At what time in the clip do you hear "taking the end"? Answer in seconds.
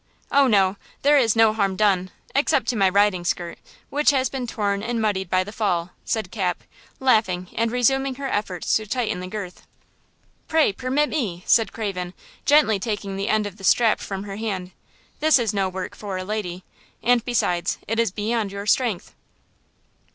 12.79-13.45